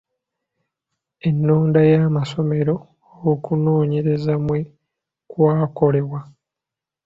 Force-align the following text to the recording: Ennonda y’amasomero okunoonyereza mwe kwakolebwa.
Ennonda 1.27 1.79
y’amasomero 1.91 2.75
okunoonyereza 3.31 4.33
mwe 4.45 4.59
kwakolebwa. 5.29 6.19